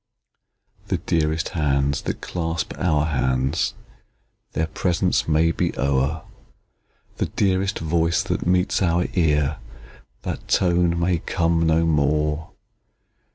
[0.87, 3.75] The dearest hands that clasp our hands,
[4.53, 6.23] Their presence may be o'er;
[7.17, 9.57] The dearest voice that meets our ear,
[10.23, 12.49] That tone may come no more!